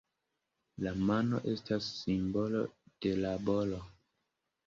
La 0.85 0.93
mano 1.09 1.41
estas 1.51 1.89
simbolo 1.97 2.63
de 3.07 3.11
laboro. 3.27 3.83